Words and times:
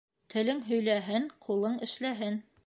Телең 0.33 0.63
һөйләһен, 0.69 1.29
ҡулың 1.45 1.77
эшләһен. 1.89 2.43